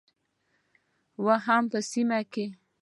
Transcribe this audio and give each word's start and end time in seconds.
او 1.17 1.25
هم 1.45 1.63
په 1.71 1.79
سیمه 1.91 2.19
کې 2.31 2.45